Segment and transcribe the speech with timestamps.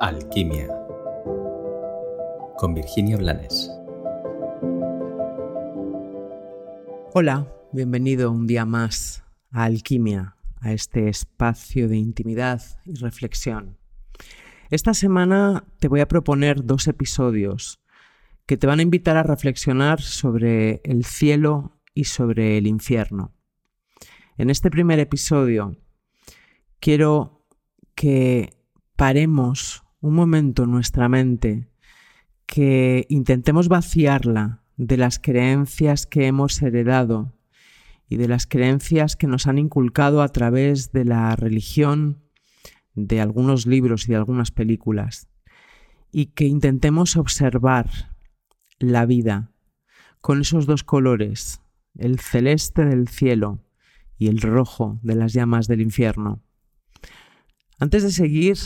[0.00, 0.68] Alquimia
[2.56, 3.68] con Virginia Blanes.
[7.14, 13.76] Hola, bienvenido un día más a Alquimia, a este espacio de intimidad y reflexión.
[14.70, 17.80] Esta semana te voy a proponer dos episodios
[18.46, 23.34] que te van a invitar a reflexionar sobre el cielo y sobre el infierno.
[24.36, 25.76] En este primer episodio
[26.78, 27.44] quiero
[27.96, 28.50] que
[28.94, 31.68] paremos un momento nuestra mente,
[32.46, 37.34] que intentemos vaciarla de las creencias que hemos heredado
[38.08, 42.22] y de las creencias que nos han inculcado a través de la religión,
[42.94, 45.28] de algunos libros y de algunas películas,
[46.10, 48.16] y que intentemos observar
[48.78, 49.50] la vida
[50.20, 51.60] con esos dos colores,
[51.96, 53.60] el celeste del cielo
[54.16, 56.40] y el rojo de las llamas del infierno.
[57.78, 58.56] Antes de seguir,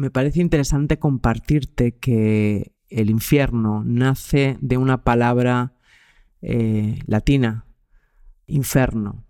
[0.00, 5.74] me parece interesante compartirte que el infierno nace de una palabra
[6.40, 7.66] eh, latina,
[8.46, 9.26] inferno.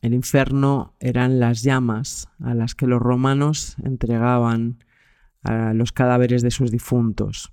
[0.00, 4.84] El infierno eran las llamas a las que los romanos entregaban
[5.74, 7.52] los cadáveres de sus difuntos.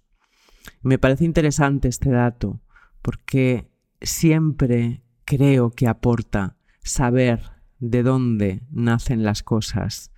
[0.83, 2.61] Me parece interesante este dato
[3.01, 10.11] porque siempre creo que aporta saber de dónde nacen las cosas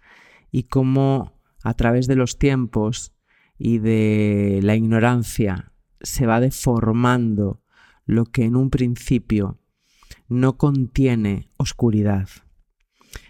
[0.52, 3.14] y cómo a través de los tiempos
[3.58, 7.62] y de la ignorancia se va deformando
[8.06, 9.60] lo que en un principio
[10.28, 12.28] no contiene oscuridad.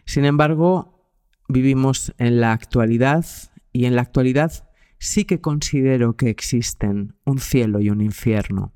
[0.06, 1.12] Sin embargo,
[1.48, 3.26] vivimos en la actualidad
[3.74, 8.74] y en la actualidad sí que considero que existen un cielo y un infierno.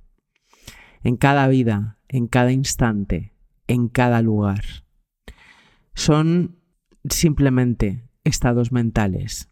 [1.04, 3.34] En cada vida, en cada instante,
[3.68, 4.64] en cada lugar.
[5.94, 6.60] Son
[7.08, 9.50] simplemente estados mentales.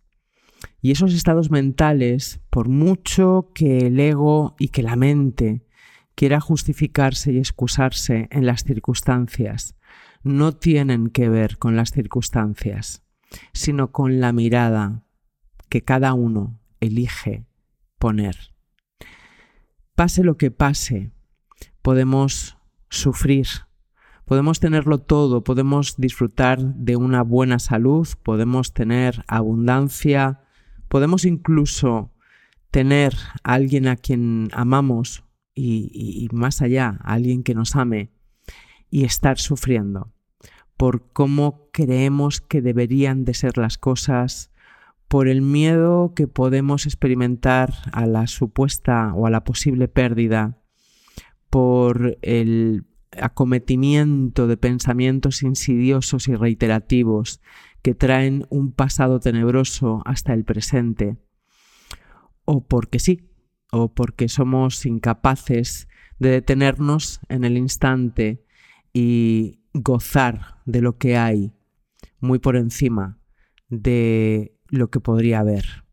[0.82, 5.66] Y esos estados mentales, por mucho que el ego y que la mente
[6.16, 9.76] quiera justificarse y excusarse en las circunstancias,
[10.24, 13.04] no tienen que ver con las circunstancias,
[13.54, 15.04] sino con la mirada
[15.70, 17.46] que cada uno elige
[17.98, 18.54] poner.
[19.96, 21.12] Pase lo que pase,
[21.82, 22.58] podemos
[22.90, 23.48] sufrir,
[24.26, 30.42] Podemos tenerlo todo, podemos disfrutar de una buena salud, podemos tener abundancia,
[30.88, 32.12] podemos incluso
[32.72, 33.14] tener
[33.44, 35.24] a alguien a quien amamos
[35.54, 38.12] y, más allá, a alguien que nos ame
[38.90, 40.14] y estar sufriendo
[40.78, 44.52] por cómo creemos que deberían de ser las cosas,
[45.08, 50.58] por el miedo que podemos experimentar a la supuesta o a la posible pérdida,
[51.50, 52.86] por el
[53.22, 57.42] acometimiento de pensamientos insidiosos y reiterativos
[57.82, 61.18] que traen un pasado tenebroso hasta el presente,
[62.46, 63.30] o porque sí,
[63.72, 65.88] o porque somos incapaces
[66.20, 68.46] de detenernos en el instante
[68.94, 71.54] y gozar de lo que hay
[72.20, 73.20] muy por encima
[73.70, 75.84] de lo que podría haber.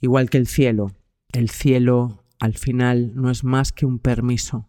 [0.00, 0.92] Igual que el cielo,
[1.32, 4.68] el cielo al final no es más que un permiso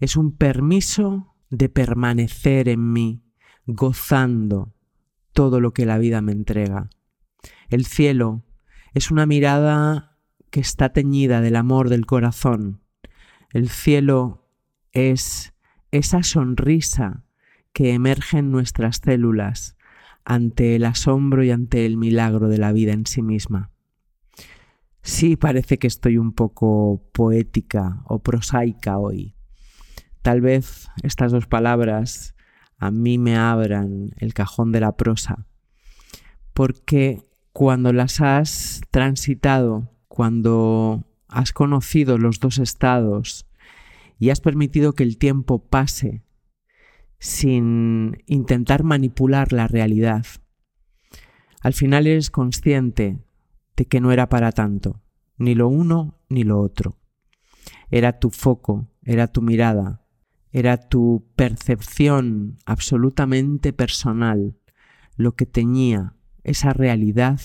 [0.00, 3.22] es un permiso de permanecer en mí,
[3.66, 4.74] gozando
[5.32, 6.90] todo lo que la vida me entrega.
[7.68, 8.44] El cielo
[8.94, 10.18] es una mirada
[10.50, 12.80] que está teñida del amor del corazón.
[13.50, 14.48] El cielo
[14.92, 15.54] es
[15.90, 17.24] esa sonrisa
[17.72, 19.76] que emerge en nuestras células
[20.24, 23.70] ante el asombro y ante el milagro de la vida en sí misma.
[25.02, 29.35] Sí parece que estoy un poco poética o prosaica hoy,
[30.26, 32.34] Tal vez estas dos palabras
[32.78, 35.46] a mí me abran el cajón de la prosa,
[36.52, 37.22] porque
[37.52, 43.46] cuando las has transitado, cuando has conocido los dos estados
[44.18, 46.24] y has permitido que el tiempo pase
[47.20, 50.26] sin intentar manipular la realidad,
[51.60, 53.20] al final eres consciente
[53.76, 55.00] de que no era para tanto,
[55.38, 56.96] ni lo uno ni lo otro.
[57.92, 60.02] Era tu foco, era tu mirada,
[60.56, 64.56] era tu percepción absolutamente personal
[65.14, 66.14] lo que teñía
[66.44, 67.42] esa realidad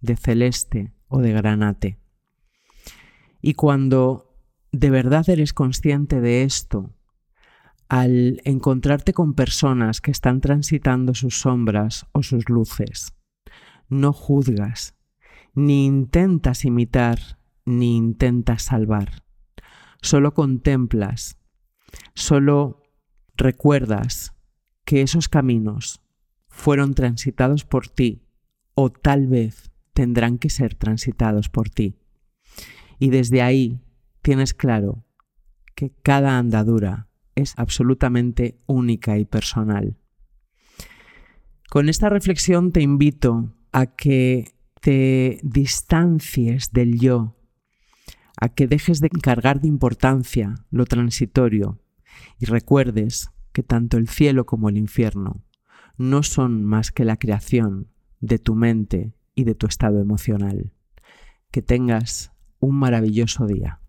[0.00, 1.98] de celeste o de granate.
[3.42, 4.32] Y cuando
[4.70, 6.94] de verdad eres consciente de esto,
[7.88, 13.12] al encontrarte con personas que están transitando sus sombras o sus luces,
[13.88, 14.94] no juzgas,
[15.52, 19.24] ni intentas imitar, ni intentas salvar.
[20.00, 21.40] Solo contemplas
[22.14, 22.82] Solo
[23.36, 24.34] recuerdas
[24.84, 26.00] que esos caminos
[26.48, 28.22] fueron transitados por ti
[28.74, 31.96] o tal vez tendrán que ser transitados por ti.
[32.98, 33.80] Y desde ahí
[34.22, 35.04] tienes claro
[35.74, 39.98] que cada andadura es absolutamente única y personal.
[41.68, 47.36] Con esta reflexión te invito a que te distancies del yo,
[48.40, 51.80] a que dejes de encargar de importancia lo transitorio
[52.38, 55.42] y recuerdes que tanto el cielo como el infierno
[55.96, 57.88] no son más que la creación
[58.20, 60.72] de tu mente y de tu estado emocional.
[61.50, 63.80] Que tengas un maravilloso día.